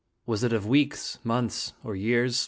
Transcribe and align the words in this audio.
Was 0.25 0.43
it 0.43 0.51
of 0.51 0.65
weeks, 0.65 1.19
months, 1.23 1.73
or 1.83 1.95
years? 1.95 2.39